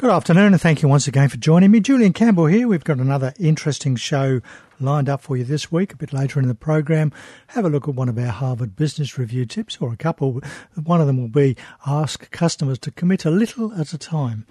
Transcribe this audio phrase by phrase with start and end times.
[0.00, 1.80] Good afternoon, and thank you once again for joining me.
[1.80, 2.68] Julian Campbell here.
[2.68, 4.40] We've got another interesting show
[4.78, 5.92] lined up for you this week.
[5.92, 7.12] A bit later in the program,
[7.48, 10.40] have a look at one of our Harvard Business Review tips, or a couple.
[10.80, 14.46] One of them will be ask customers to commit a little at a time.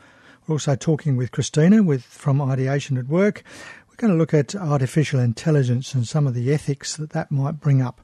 [0.45, 3.41] We're also talking with Christina with from Ideation at Work.
[3.87, 7.61] We're going to look at artificial intelligence and some of the ethics that that might
[7.61, 8.01] bring up.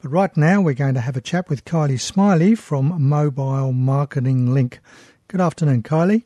[0.00, 4.54] But right now, we're going to have a chat with Kylie Smiley from Mobile Marketing
[4.54, 4.78] Link.
[5.26, 6.22] Good afternoon, Kylie.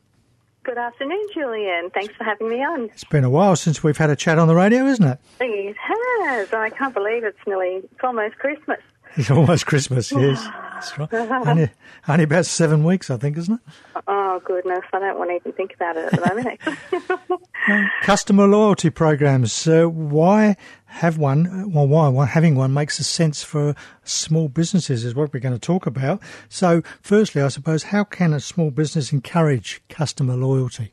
[0.64, 1.90] Good afternoon, Julian.
[1.90, 2.84] Thanks for having me on.
[2.84, 5.18] It's been a while since we've had a chat on the radio, isn't it?
[5.40, 6.52] It has.
[6.52, 8.78] I can't believe it's nearly, it's almost Christmas.
[9.16, 10.40] It's almost Christmas, yes.
[10.74, 11.12] That's right.
[11.12, 11.70] Only,
[12.08, 13.60] only about seven weeks, I think, isn't it?
[14.06, 14.84] Oh, goodness.
[14.92, 17.38] I don't want to even think about it at the moment, actually.
[17.68, 19.52] Um, customer loyalty programs.
[19.52, 20.56] So, why
[20.92, 21.72] have one?
[21.72, 23.74] Well, why having one makes a sense for
[24.04, 26.20] small businesses is what we're going to talk about.
[26.48, 30.92] So, firstly, I suppose, how can a small business encourage customer loyalty?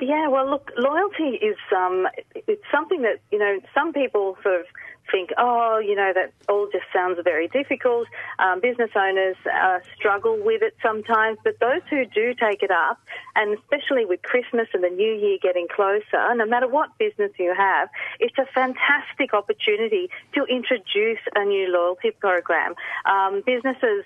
[0.00, 4.66] Yeah, well, look, loyalty is um, it's something that you know some people sort of
[5.10, 8.08] think, oh, you know, that all just sounds very difficult.
[8.38, 12.98] Um, business owners uh, struggle with it sometimes, but those who do take it up,
[13.36, 17.54] and especially with Christmas and the New Year getting closer, no matter what business you
[17.56, 17.88] have,
[18.20, 22.74] it's a fantastic opportunity to introduce a new loyalty program.
[23.06, 24.04] Um, businesses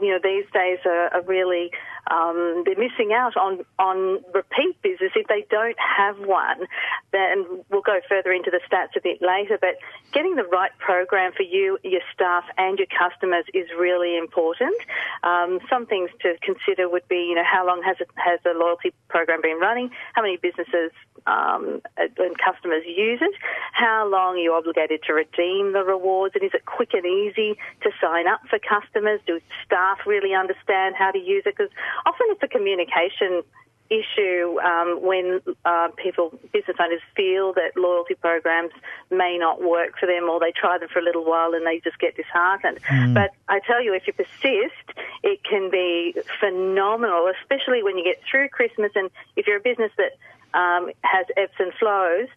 [0.00, 1.70] you know, these days are, are really
[2.10, 6.66] um, they're missing out on on repeat business if they don't have one.
[7.12, 9.58] Then we'll go further into the stats a bit later.
[9.60, 9.78] But
[10.12, 14.74] getting the right program for you, your staff, and your customers is really important.
[15.22, 18.52] Um, some things to consider would be, you know, how long has it has the
[18.54, 19.90] loyalty program been running?
[20.14, 20.92] How many businesses
[21.26, 23.34] um, and customers use it?
[23.72, 26.34] How long are you obligated to redeem the rewards?
[26.34, 29.20] And is it quick and easy to sign up for customers?
[29.26, 31.56] Do staff really understand how to use it?
[31.56, 31.72] Because
[32.06, 33.42] often it's a communication
[33.90, 38.72] issue um, when uh, people, business owners, feel that loyalty programs
[39.10, 41.80] may not work for them, or they try them for a little while and they
[41.80, 42.80] just get disheartened.
[42.84, 43.14] Mm.
[43.14, 48.20] But I tell you, if you persist, it can be phenomenal, especially when you get
[48.30, 48.92] through Christmas.
[48.94, 50.12] And if you're a business that
[50.58, 52.28] um, has ebbs and flows,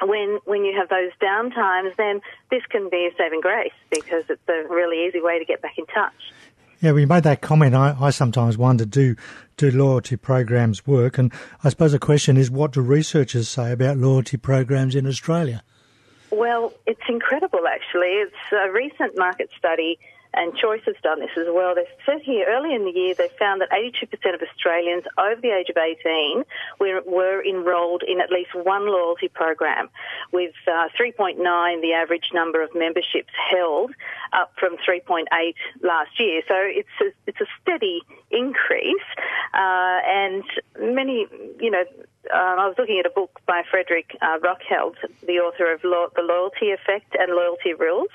[0.00, 2.20] when when you have those down times, then
[2.50, 5.78] this can be a saving grace because it's a really easy way to get back
[5.78, 6.32] in touch.
[6.80, 7.76] Yeah, we made that comment.
[7.76, 9.14] I, I sometimes wonder, do
[9.62, 11.18] do loyalty programs work?
[11.18, 15.62] And I suppose the question is, what do researchers say about loyalty programs in Australia?
[16.30, 18.08] Well, it's incredible, actually.
[18.08, 19.98] It's a recent market study
[20.34, 21.74] and Choice has done this as well.
[21.74, 25.50] They said here early in the year they found that 82% of Australians over the
[25.50, 26.44] age of 18
[26.78, 29.88] were, were enrolled in at least one loyalty program,
[30.32, 31.36] with uh, 3.9
[31.82, 33.92] the average number of memberships held,
[34.32, 35.26] up from 3.8
[35.82, 36.42] last year.
[36.48, 38.00] So it's a, it's a steady
[38.30, 39.08] increase,
[39.52, 40.44] uh, and
[40.80, 41.26] many,
[41.60, 41.84] you know,
[42.30, 44.94] um, I was looking at a book by Frederick uh, Reichheld,
[45.26, 48.10] the author of Lo- The Loyalty Effect and Loyalty Rules,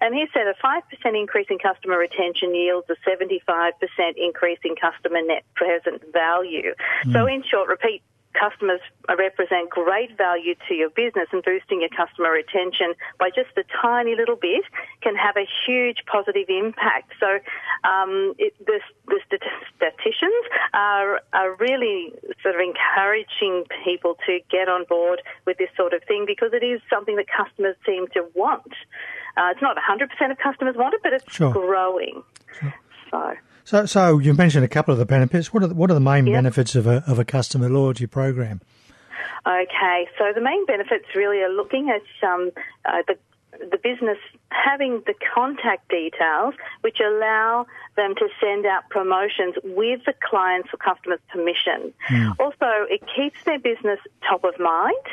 [0.00, 3.72] and he said a 5% increase in customer retention yields a 75%
[4.16, 6.74] increase in customer net present value.
[7.04, 7.12] Mm.
[7.12, 8.02] So, in short, repeat
[8.40, 13.64] customers represent great value to your business and boosting your customer retention by just a
[13.82, 14.64] tiny little bit
[15.02, 17.12] can have a huge positive impact.
[17.20, 17.38] So
[17.84, 19.20] um, it, the, the
[19.76, 22.12] statisticians are, are really
[22.42, 26.64] sort of encouraging people to get on board with this sort of thing because it
[26.64, 28.72] is something that customers seem to want.
[29.36, 31.52] Uh, it's not 100% of customers want it, but it's sure.
[31.52, 32.22] growing.
[32.58, 32.74] Sure.
[33.10, 33.34] So.
[33.70, 35.54] So, so you mentioned a couple of the benefits.
[35.54, 36.38] What are the, what are the main yep.
[36.38, 38.60] benefits of a of a customer loyalty program?
[39.46, 42.50] Okay, so the main benefits really are looking at um,
[42.84, 43.16] uh, the
[43.70, 44.18] the business
[44.50, 47.64] having the contact details which allow
[47.94, 51.94] them to send out promotions with the client's or customer's permission.
[52.08, 52.40] Mm.
[52.40, 55.06] Also, it keeps their business top of mind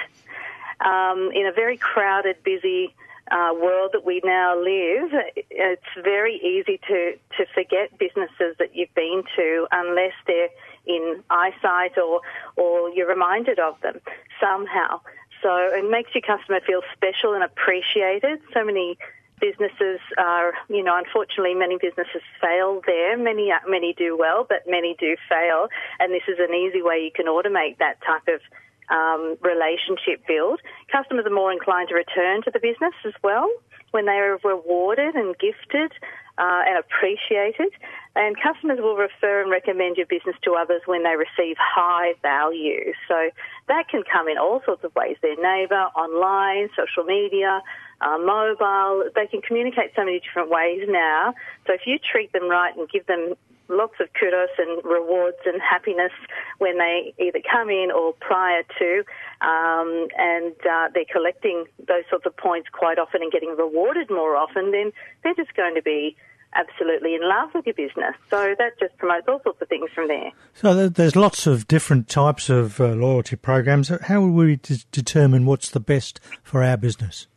[0.83, 2.95] um, in a very crowded, busy
[3.31, 8.93] uh, world that we now live, it's very easy to, to forget businesses that you've
[8.95, 10.49] been to unless they're
[10.85, 12.21] in eyesight or,
[12.55, 13.99] or you're reminded of them
[14.39, 15.01] somehow.
[15.41, 18.39] So it makes your customer feel special and appreciated.
[18.53, 18.97] So many
[19.39, 23.17] businesses are, you know, unfortunately, many businesses fail there.
[23.17, 25.67] Many many do well, but many do fail.
[25.99, 28.41] And this is an easy way you can automate that type of
[28.89, 30.59] um, relationship build.
[30.91, 33.49] Customers are more inclined to return to the business as well
[33.91, 35.91] when they are rewarded and gifted
[36.37, 37.71] uh, and appreciated.
[38.15, 42.93] And customers will refer and recommend your business to others when they receive high value.
[43.07, 43.29] So
[43.67, 47.61] that can come in all sorts of ways their neighbour, online, social media,
[48.01, 49.09] uh, mobile.
[49.15, 51.33] They can communicate so many different ways now.
[51.65, 53.33] So if you treat them right and give them
[53.69, 56.11] lots of kudos and rewards and happiness
[56.57, 59.03] when they either come in or prior to,
[59.41, 64.35] um, and uh, they're collecting those sorts of points quite often and getting rewarded more
[64.35, 64.91] often, then
[65.23, 66.15] they're just going to be
[66.55, 68.15] absolutely in love with your business.
[68.29, 70.31] So that just promotes all sorts of things from there.
[70.53, 73.89] So there's lots of different types of uh, loyalty programs.
[73.89, 77.27] How will we d- determine what's the best for our business?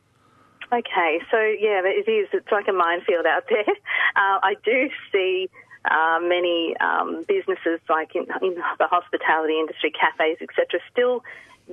[0.72, 2.28] Okay, so yeah, it is.
[2.32, 3.74] It's like a minefield out there.
[4.16, 5.50] Uh, I do see
[5.84, 11.24] uh, many um, businesses, like in, in, the hospitality industry, cafes, etc., still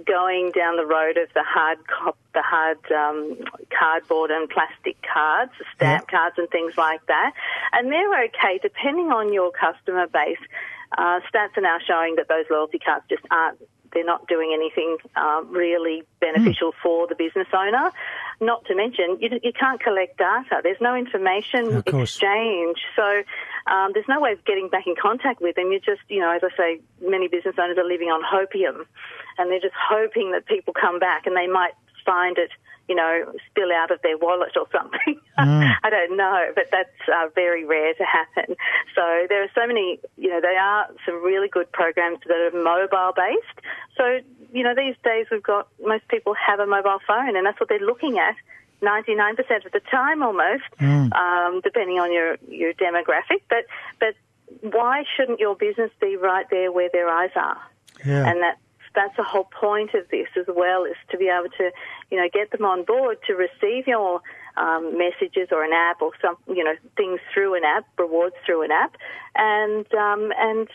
[0.06, 3.38] going down the road of the hard cop, the hard um,
[3.77, 6.19] cardboard and plastic cards, stamp yeah.
[6.19, 7.33] cards and things like that,
[7.74, 10.39] and they're okay depending on your customer base.
[10.98, 13.59] Uh, stats are now showing that those loyalty cards just aren't
[13.94, 16.81] they're not doing anything uh, really beneficial mm.
[16.81, 17.92] for the business owner.
[18.39, 20.62] Not to mention, you, you can't collect data.
[20.63, 22.78] There's no information exchange.
[22.95, 23.24] So
[23.68, 25.72] um, there's no way of getting back in contact with them.
[25.72, 28.86] You're just, you know, as I say, many business owners are living on hopium
[29.38, 31.74] and they're just hoping that people come back and they might
[32.06, 32.51] find it
[32.88, 35.19] you know, spill out of their wallet or something.
[35.38, 35.75] Mm.
[35.84, 38.56] I don't know, but that's uh, very rare to happen.
[38.95, 42.63] So there are so many, you know, there are some really good programs that are
[42.63, 43.68] mobile based.
[43.98, 44.19] So,
[44.54, 47.69] you know, these days we've got, most people have a mobile phone and that's what
[47.69, 48.36] they're looking at.
[48.81, 51.12] 99% of the time almost, mm.
[51.13, 53.42] um, depending on your, your demographic.
[53.50, 53.66] But,
[54.00, 54.13] but
[54.62, 57.60] why shouldn't your business be right there where their eyes are?
[58.06, 58.30] Yeah.
[58.30, 58.60] And that
[58.98, 61.72] that's the whole point of this as well, is to be able to,
[62.10, 64.22] you know, get them on board to receive your
[64.58, 68.64] um, messages or an app or some, you know, things through an app, rewards through
[68.64, 68.98] an app,
[69.36, 70.68] and um, and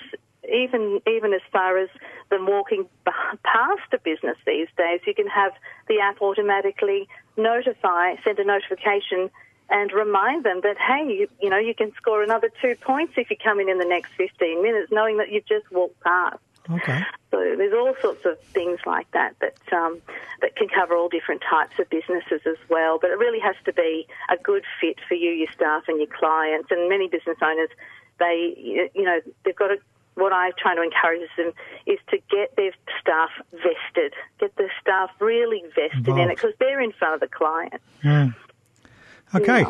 [0.50, 1.88] even even as far as
[2.30, 5.52] them walking past a business these days, you can have
[5.88, 9.30] the app automatically notify, send a notification
[9.68, 13.30] and remind them that hey, you, you, know, you can score another two points if
[13.30, 16.38] you come in in the next 15 minutes, knowing that you've just walked past.
[16.70, 17.00] Okay.
[17.30, 20.00] So there's all sorts of things like that that um,
[20.40, 22.98] that can cover all different types of businesses as well.
[23.00, 26.08] But it really has to be a good fit for you, your staff, and your
[26.08, 26.70] clients.
[26.70, 27.70] And many business owners,
[28.18, 28.54] they
[28.94, 29.76] you know they've got to.
[30.14, 31.52] What I try to encourage them
[31.86, 36.82] is to get their staff vested, get the staff really vested in it because they're
[36.82, 37.80] in front of the client.
[38.04, 38.34] Mm.
[39.34, 39.64] Okay.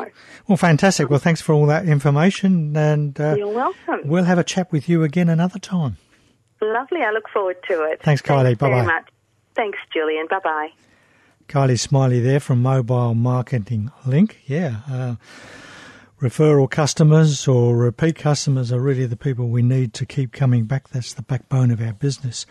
[0.47, 1.09] Well, fantastic.
[1.09, 2.75] Well, thanks for all that information.
[2.75, 4.01] And uh, you're welcome.
[4.03, 5.95] We'll have a chat with you again another time.
[6.63, 7.01] Lovely.
[7.01, 8.01] I look forward to it.
[8.01, 8.57] Thanks, Kylie.
[8.57, 9.01] Bye bye.
[9.55, 10.27] Thanks, Julian.
[10.29, 10.69] Bye bye.
[11.47, 14.39] Kylie Smiley there from Mobile Marketing Link.
[14.45, 14.77] Yeah.
[14.89, 15.15] Uh,
[16.21, 20.89] referral customers or repeat customers are really the people we need to keep coming back.
[20.89, 22.45] That's the backbone of our business.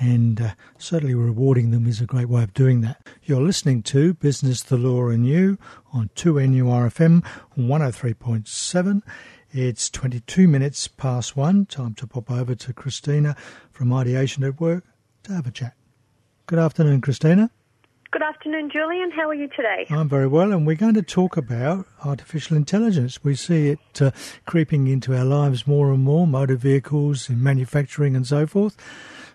[0.00, 3.06] And uh, certainly rewarding them is a great way of doing that.
[3.24, 5.58] You're listening to Business, the Law and You
[5.92, 7.24] on 2NURFM
[7.58, 9.02] 103.7.
[9.50, 11.64] It's 22 minutes past one.
[11.64, 13.34] Time to pop over to Christina
[13.70, 14.84] from Ideation at Work
[15.22, 15.72] to have a chat.
[16.46, 17.50] Good afternoon, Christina.
[18.10, 19.10] Good afternoon, Julian.
[19.10, 19.86] How are you today?
[19.88, 23.24] I'm very well, and we're going to talk about artificial intelligence.
[23.24, 24.10] We see it uh,
[24.44, 28.76] creeping into our lives more and more, motor vehicles, in manufacturing, and so forth.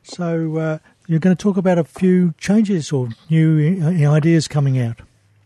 [0.04, 0.78] So, uh,
[1.08, 5.02] you're going to talk about a few changes or new uh, ideas coming out.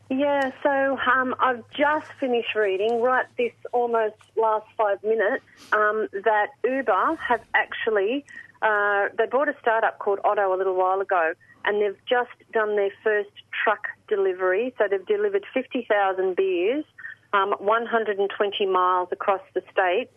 [0.10, 5.44] Yeah, so um, I've just finished reading, right this almost last five minutes,
[5.74, 8.24] um, that Uber have actually,
[8.62, 11.34] uh, they bought a startup called Otto a little while ago,
[11.66, 13.32] and they've just done their first
[13.64, 14.74] truck delivery.
[14.78, 16.86] So they've delivered 50,000 beers,
[17.34, 20.10] um, 120 miles across the state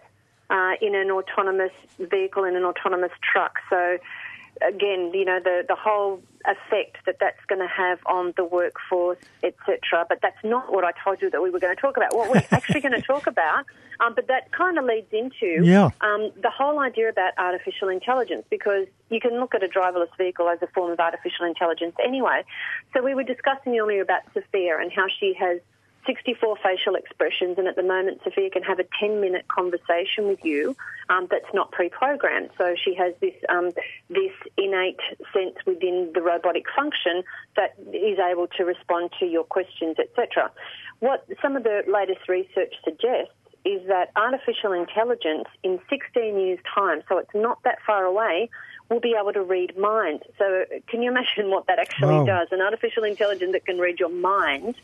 [0.50, 3.58] uh, in an autonomous vehicle, in an autonomous truck.
[3.68, 3.98] So
[4.66, 9.18] again, you know, the, the whole effect that that's going to have on the workforce,
[9.42, 10.06] etc.
[10.08, 12.14] But that's not what I told you that we were going to talk about.
[12.14, 13.66] What we're actually going to talk about,
[14.00, 15.90] um, but that kind of leads into yeah.
[16.00, 20.48] um, the whole idea about artificial intelligence because you can look at a driverless vehicle
[20.48, 22.42] as a form of artificial intelligence anyway.
[22.94, 25.60] So we were discussing earlier about Sophia and how she has
[26.10, 30.44] 64 facial expressions, and at the moment, Sophia can have a 10 minute conversation with
[30.44, 30.76] you
[31.08, 32.50] um, that's not pre programmed.
[32.58, 33.70] So she has this, um,
[34.08, 34.98] this innate
[35.32, 37.22] sense within the robotic function
[37.54, 40.50] that is able to respond to your questions, etc.
[40.98, 43.32] What some of the latest research suggests
[43.64, 48.50] is that artificial intelligence in 16 years' time, so it's not that far away,
[48.88, 50.24] will be able to read minds.
[50.38, 52.24] So, can you imagine what that actually wow.
[52.24, 52.48] does?
[52.50, 54.74] An artificial intelligence that can read your mind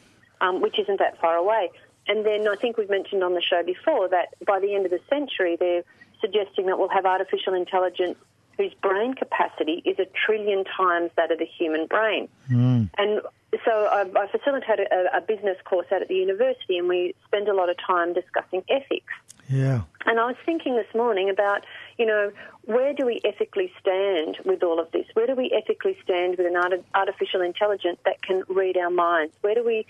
[0.41, 1.71] um, which isn't that far away.
[2.09, 4.93] And then I think we've mentioned on the show before that by the end of
[4.93, 5.83] the century, they're
[6.21, 8.17] suggesting that we'll have artificial intelligence
[8.57, 12.29] whose brain capacity is a trillion times that of the human brain.
[12.51, 12.89] Mm.
[12.97, 13.21] And
[13.65, 17.49] so I, I facilitate a, a, business course out at the university, and we spend
[17.49, 19.13] a lot of time discussing ethics.
[19.49, 19.83] Yeah.
[20.07, 21.65] And I was thinking this morning about,
[21.99, 25.07] you know, where do we ethically stand with all of this?
[25.15, 29.35] Where do we ethically stand with an artificial intelligence that can read our minds?
[29.43, 29.87] Where do we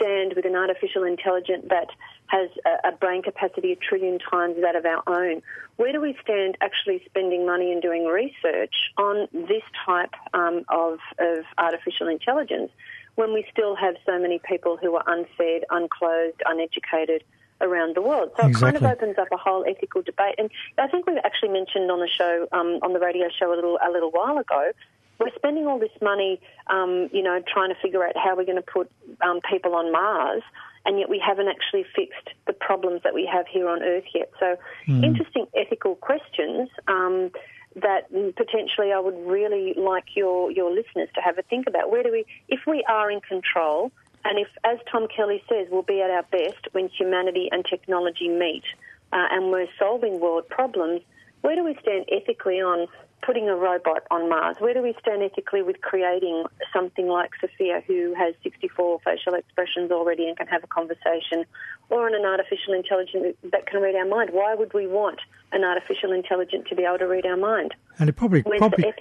[0.00, 1.88] stand with an artificial intelligence that
[2.26, 2.48] has
[2.84, 5.42] a, brain capacity a trillion times that of our own?
[5.76, 10.98] Where do we stand actually spending money and doing research on this type um, of,
[11.18, 12.70] of artificial intelligence
[13.16, 17.24] when we still have so many people who are unfed, unclothed, uneducated?
[17.62, 18.30] around the world.
[18.40, 18.68] So exactly.
[18.68, 20.36] it kind of opens up a whole ethical debate.
[20.38, 23.54] And I think we've actually mentioned on the show, um, on the radio show a
[23.54, 24.72] little a little while ago,
[25.20, 28.56] we're spending all this money, um, you know, trying to figure out how we're going
[28.56, 30.42] to put um, people on Mars,
[30.86, 34.30] and yet we haven't actually fixed the problems that we have here on Earth yet.
[34.40, 34.56] So,
[34.88, 35.04] mm.
[35.04, 37.30] interesting ethical questions um,
[37.76, 41.90] that potentially I would really like your your listeners to have a think about.
[41.90, 43.92] Where do we, if we are in control,
[44.24, 48.28] and if, as Tom Kelly says, we'll be at our best when humanity and technology
[48.28, 48.64] meet,
[49.12, 51.02] uh, and we're solving world problems.
[51.42, 52.86] Where do we stand ethically on
[53.22, 54.56] putting a robot on Mars?
[54.58, 59.90] Where do we stand ethically with creating something like Sophia, who has 64 facial expressions
[59.90, 61.44] already and can have a conversation,
[61.88, 64.30] or on an artificial intelligence that can read our mind?
[64.32, 65.20] Why would we want
[65.52, 67.74] an artificial intelligence to be able to read our mind?
[67.98, 68.94] And it probably probably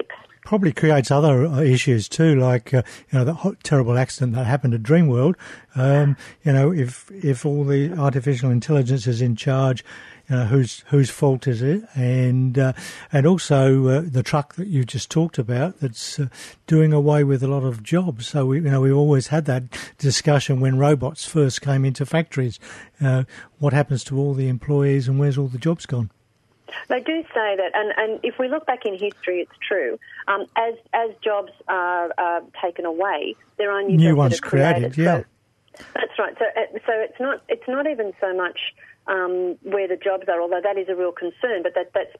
[0.43, 4.73] probably creates other uh, issues too, like uh, you know the terrible accident that happened
[4.73, 5.35] at Dreamworld.
[5.75, 9.83] Um, you know, if if all the artificial intelligence is in charge
[10.29, 12.73] uh, whose whose fault is it, and uh,
[13.11, 16.27] and also uh, the truck that you just talked about that's uh,
[16.67, 18.27] doing away with a lot of jobs.
[18.27, 19.63] So we you know we always had that
[19.97, 22.59] discussion when robots first came into factories.
[23.01, 23.23] Uh,
[23.59, 26.11] what happens to all the employees, and where's all the jobs gone?
[26.87, 29.99] They do say that, and, and if we look back in history, it's true.
[30.27, 34.93] Um, as as jobs are, are taken away, there are new, new ones created.
[34.93, 34.97] created.
[34.97, 36.35] Yeah, so, that's right.
[36.37, 36.45] So
[36.85, 38.59] so it's not it's not even so much
[39.09, 42.15] um, where the jobs are, although that is a real concern, but that, that's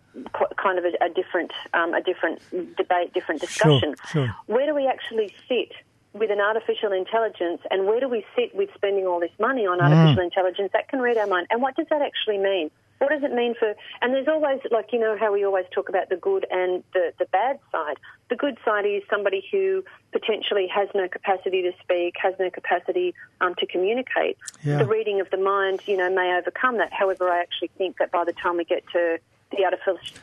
[0.58, 2.41] kind of a, a different um, a different
[2.75, 3.96] debate, different discussion.
[4.12, 4.36] Sure, sure.
[4.48, 5.72] Where do we actually sit
[6.13, 9.79] with an artificial intelligence, and where do we sit with spending all this money on
[9.79, 10.25] artificial mm.
[10.25, 12.72] intelligence that can read our mind, and what does that actually mean?
[13.00, 13.74] What does it mean for?
[14.01, 17.13] And there's always, like, you know, how we always talk about the good and the,
[17.18, 17.98] the bad side.
[18.29, 23.15] The good side is somebody who potentially has no capacity to speak, has no capacity
[23.41, 24.38] um, to communicate.
[24.63, 24.79] Yeah.
[24.79, 26.94] The reading of the mind, you know, may overcome that.
[26.94, 29.20] However, I actually think that by the time we get to
[29.51, 29.65] the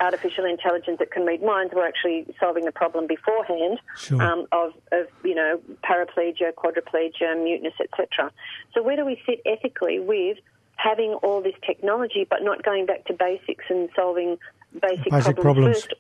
[0.01, 4.23] artificial intelligence that can read minds, we're actually solving the problem beforehand sure.
[4.23, 8.31] um, of, of, you know, paraplegia, quadriplegia, muteness, etc.
[8.73, 10.39] So where do we sit ethically with
[10.77, 14.39] having all this technology, but not going back to basics and solving
[14.81, 15.95] basic, basic problems, problems, first.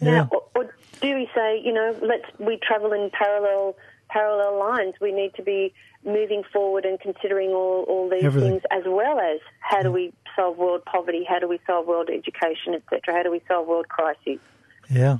[0.00, 0.10] Yeah.
[0.10, 3.76] Now, or, or, do we say, you know, let's we travel in parallel
[4.08, 4.94] parallel lines?
[5.00, 5.72] We need to be
[6.04, 8.52] moving forward and considering all, all these Everything.
[8.52, 12.08] things as well as how do we solve world poverty, how do we solve world
[12.10, 13.14] education, etc.
[13.14, 14.38] How do we solve world crises?
[14.88, 15.18] Yeah,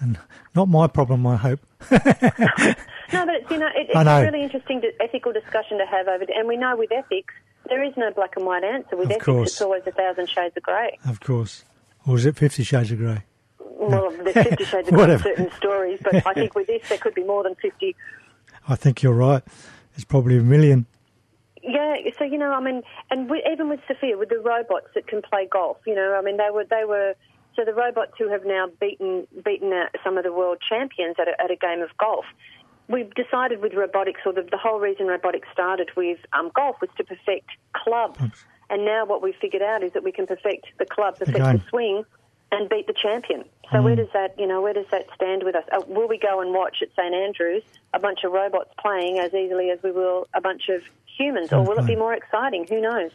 [0.00, 0.18] and
[0.54, 1.60] not my problem, I hope.
[1.90, 4.18] no, but it's, you know, it, it's know.
[4.18, 7.34] a really interesting ethical discussion to have over, and we know with ethics
[7.68, 8.96] there is no black and white answer.
[8.96, 9.50] With of ethics, course.
[9.52, 10.98] it's always a thousand shades of grey.
[11.06, 11.64] Of course.
[12.06, 13.22] Or is it Fifty Shades of Grey?
[13.60, 17.14] Well, there's Fifty Shades of Grey certain stories, but I think with this there could
[17.14, 17.94] be more than 50.
[18.68, 19.42] I think you're right.
[19.94, 20.86] It's probably a million.
[21.62, 25.06] Yeah, so you know, I mean, and we, even with Sophia, with the robots that
[25.06, 27.14] can play golf, you know, I mean, they were they were
[27.54, 31.28] so the robots who have now beaten beaten uh, some of the world champions at
[31.28, 32.24] a, at a game of golf
[32.88, 36.90] we've decided with robotics, or the, the whole reason robotics started with um, golf was
[36.96, 38.20] to perfect clubs.
[38.70, 41.52] And now what we've figured out is that we can perfect the club, perfect the,
[41.52, 42.04] the swing,
[42.50, 43.44] and beat the champion.
[43.70, 43.84] So mm.
[43.84, 45.64] where does that, you know, where does that stand with us?
[45.72, 47.62] Uh, will we go and watch at St Andrews
[47.94, 50.82] a bunch of robots playing as easily as we will a bunch of
[51.18, 52.66] humans, or will it be more exciting?
[52.68, 53.10] Who knows?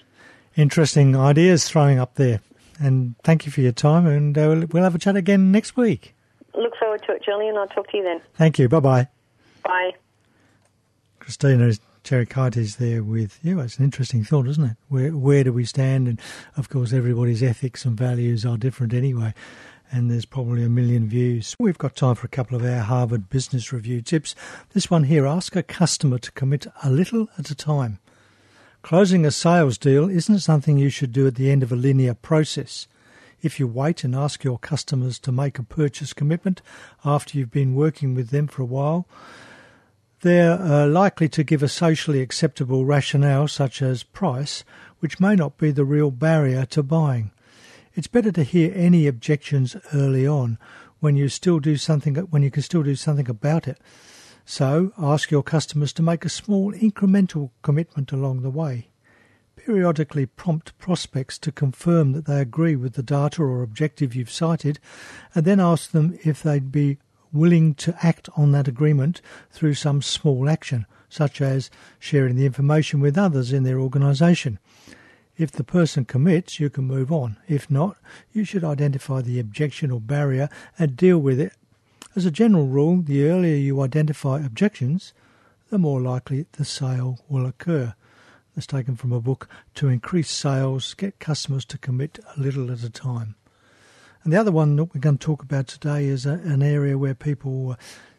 [0.55, 2.41] Interesting ideas throwing up there.
[2.79, 6.15] And thank you for your time, and uh, we'll have a chat again next week.
[6.53, 7.57] Look forward to it, Julian.
[7.57, 8.21] I'll talk to you then.
[8.35, 8.69] Thank you.
[8.69, 9.07] Bye bye.
[9.67, 9.91] Bye.
[11.19, 13.59] Christina is there with you.
[13.59, 14.77] It's an interesting thought, isn't it?
[14.87, 16.07] Where where do we stand?
[16.07, 16.21] And
[16.55, 19.33] of course, everybody's ethics and values are different anyway.
[19.91, 21.55] And there's probably a million views.
[21.59, 24.35] We've got time for a couple of our Harvard Business Review tips.
[24.73, 27.99] This one here ask a customer to commit a little at a time.
[28.81, 32.13] Closing a sales deal isn't something you should do at the end of a linear
[32.13, 32.87] process.
[33.41, 36.61] If you wait and ask your customers to make a purchase commitment
[37.03, 39.07] after you've been working with them for a while,
[40.27, 44.65] they're uh, likely to give a socially acceptable rationale such as price,
[44.99, 47.31] which may not be the real barrier to buying.
[47.95, 50.59] It's better to hear any objections early on
[50.99, 53.79] when you still do something when you can still do something about it.
[54.45, 58.89] So ask your customers to make a small incremental commitment along the way.
[59.55, 64.79] Periodically prompt prospects to confirm that they agree with the data or objective you've cited,
[65.33, 66.97] and then ask them if they'd be
[67.37, 72.99] willing to act on that agreement through some small action, such as sharing the information
[72.99, 74.59] with others in their organisation.
[75.37, 77.37] If the person commits, you can move on.
[77.47, 77.97] If not,
[78.33, 81.53] you should identify the objection or barrier and deal with it.
[82.15, 85.13] As a general rule, the earlier you identify objections,
[85.69, 87.93] the more likely the sale will occur.
[88.55, 92.81] That's taken from a book To Increase Sales, Get Customers to Commit a Little at
[92.81, 93.35] a Time.
[94.27, 96.97] And the other one that we're going to talk about today is a, an area
[96.97, 97.75] where people uh,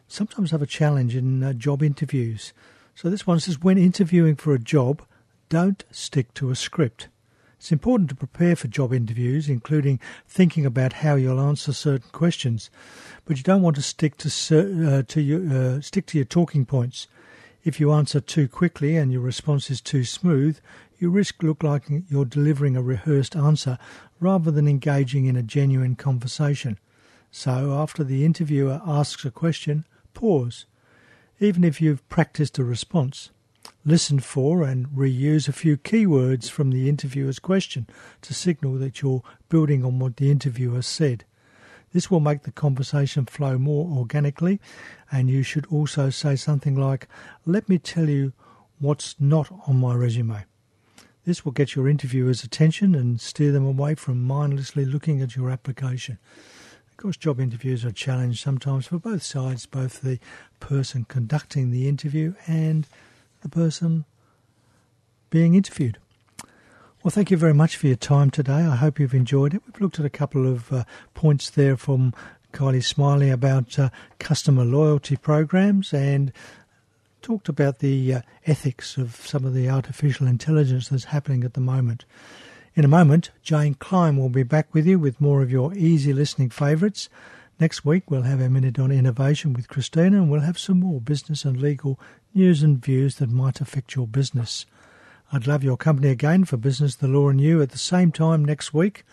[0.07, 2.51] sometimes have a challenge in uh, job interviews.
[2.95, 5.03] So this one says when interviewing for a job,
[5.49, 7.09] don't stick to a script.
[7.59, 12.71] It's important to prepare for job interviews, including thinking about how you'll answer certain questions,
[13.25, 16.65] but you don't want to stick to uh, to your uh, stick to your talking
[16.65, 17.05] points.
[17.63, 20.59] If you answer too quickly and your response is too smooth,
[20.97, 23.77] you risk look like you're delivering a rehearsed answer
[24.19, 26.77] rather than engaging in a genuine conversation.
[27.31, 30.65] So, after the interviewer asks a question, pause.
[31.39, 33.29] Even if you've practiced a response,
[33.85, 37.87] listen for and reuse a few keywords from the interviewer's question
[38.21, 41.23] to signal that you're building on what the interviewer said.
[41.91, 44.59] This will make the conversation flow more organically,
[45.11, 47.07] and you should also say something like,
[47.45, 48.33] Let me tell you
[48.79, 50.45] what's not on my resume.
[51.25, 55.49] This will get your interviewer's attention and steer them away from mindlessly looking at your
[55.49, 56.17] application.
[56.89, 60.19] Of course, job interviews are a challenge sometimes for both sides, both the
[60.59, 62.87] person conducting the interview and
[63.41, 64.05] the person
[65.29, 65.97] being interviewed.
[67.01, 68.65] Well, thank you very much for your time today.
[68.65, 69.61] I hope you've enjoyed it.
[69.65, 72.13] We've looked at a couple of uh, points there from
[72.51, 73.89] Kylie Smiley about uh,
[74.19, 76.33] customer loyalty programs and
[77.21, 81.61] talked about the uh, ethics of some of the artificial intelligence that's happening at the
[81.61, 82.03] moment.
[82.75, 86.11] In a moment, Jane Klein will be back with you with more of your easy
[86.11, 87.07] listening favourites.
[87.61, 90.99] Next week, we'll have a minute on innovation with Christina and we'll have some more
[90.99, 91.97] business and legal
[92.35, 94.65] news and views that might affect your business.
[95.31, 98.43] I'd love your company again for Business, the Law and You at the same time
[98.43, 99.03] next week.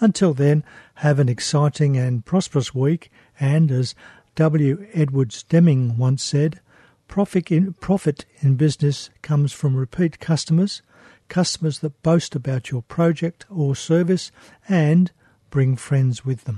[0.00, 0.64] Until then,
[0.96, 3.94] have an exciting and prosperous week and as
[4.36, 4.86] W.
[4.94, 6.60] Edwards Deming once said,
[7.08, 10.80] Profit in, profit in business comes from repeat customers,
[11.28, 14.32] customers that boast about your project or service
[14.68, 15.12] and
[15.50, 16.54] bring friends with them.